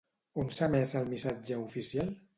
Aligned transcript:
On 0.43 0.47
s'ha 0.55 0.69
emès 0.71 0.95
el 1.01 1.05
missatge 1.13 1.59
oficial? 1.69 2.13